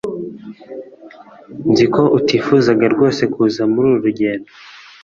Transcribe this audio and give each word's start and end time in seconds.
nzi 1.71 1.85
ko 1.93 2.01
utifuzaga 2.17 2.85
rwose 2.93 3.21
kuza 3.33 3.61
muri 3.71 3.87
uru 3.91 4.01
rugendo 4.05 4.49